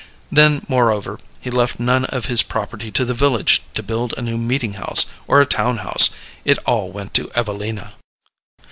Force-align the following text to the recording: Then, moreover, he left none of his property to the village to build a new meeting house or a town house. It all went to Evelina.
Then, 0.31 0.65
moreover, 0.67 1.19
he 1.39 1.51
left 1.51 1.79
none 1.79 2.05
of 2.05 2.25
his 2.25 2.41
property 2.41 2.89
to 2.89 3.05
the 3.05 3.13
village 3.13 3.61
to 3.75 3.83
build 3.83 4.15
a 4.17 4.21
new 4.23 4.35
meeting 4.39 4.73
house 4.73 5.05
or 5.27 5.41
a 5.41 5.45
town 5.45 5.77
house. 5.77 6.09
It 6.43 6.57
all 6.65 6.91
went 6.91 7.13
to 7.13 7.31
Evelina. 7.35 7.93